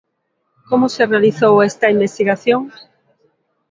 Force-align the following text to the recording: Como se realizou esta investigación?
Como 0.69 0.85
se 0.93 1.05
realizou 1.11 1.55
esta 1.69 1.87
investigación? 1.95 2.61